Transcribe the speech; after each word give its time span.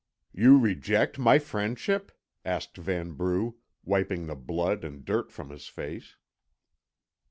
"You 0.33 0.57
reject 0.57 1.19
my 1.19 1.37
friendship?" 1.37 2.11
asked 2.43 2.75
Vanbrugh, 2.77 3.53
wiping 3.85 4.25
the 4.25 4.33
blood 4.35 4.83
and 4.83 5.05
dirt 5.05 5.31
from 5.31 5.51
his 5.51 5.67
face. 5.67 6.15